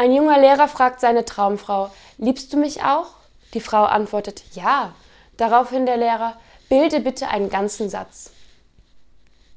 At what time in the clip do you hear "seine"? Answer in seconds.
1.02-1.26